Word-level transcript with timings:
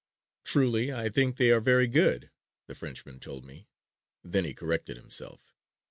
"Truly, 0.43 0.91
I 0.91 1.09
think 1.09 1.37
they 1.37 1.51
are 1.51 1.61
very 1.61 1.85
good," 1.85 2.31
the 2.65 2.73
Frenchman 2.73 3.19
told 3.19 3.45
me. 3.45 3.67
Then 4.23 4.45
he 4.45 4.55
corrected 4.55 4.97
himself. 4.97 5.53